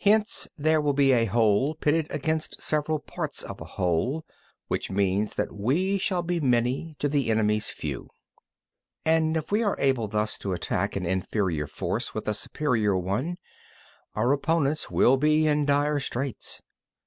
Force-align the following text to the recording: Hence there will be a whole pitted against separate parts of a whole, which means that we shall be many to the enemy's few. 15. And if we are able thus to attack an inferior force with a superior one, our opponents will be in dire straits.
Hence 0.00 0.48
there 0.56 0.80
will 0.80 0.94
be 0.94 1.12
a 1.12 1.26
whole 1.26 1.74
pitted 1.74 2.06
against 2.08 2.62
separate 2.62 3.00
parts 3.00 3.42
of 3.42 3.60
a 3.60 3.66
whole, 3.66 4.24
which 4.68 4.90
means 4.90 5.34
that 5.34 5.52
we 5.54 5.98
shall 5.98 6.22
be 6.22 6.40
many 6.40 6.94
to 7.00 7.06
the 7.06 7.30
enemy's 7.30 7.68
few. 7.68 8.04
15. 9.04 9.04
And 9.18 9.36
if 9.36 9.52
we 9.52 9.62
are 9.62 9.76
able 9.78 10.08
thus 10.08 10.38
to 10.38 10.54
attack 10.54 10.96
an 10.96 11.04
inferior 11.04 11.66
force 11.66 12.14
with 12.14 12.26
a 12.26 12.32
superior 12.32 12.96
one, 12.96 13.36
our 14.14 14.32
opponents 14.32 14.90
will 14.90 15.18
be 15.18 15.46
in 15.46 15.66
dire 15.66 16.00
straits. 16.00 16.62